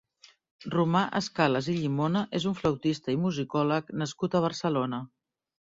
Romà 0.75 1.01
Escalas 1.19 1.67
i 1.73 1.75
Llimona 1.81 2.25
és 2.39 2.49
un 2.53 2.57
flautista 2.63 3.15
i 3.17 3.21
musicòleg 3.27 3.95
nascut 4.05 4.39
a 4.41 4.47
Barcelona. 4.51 5.05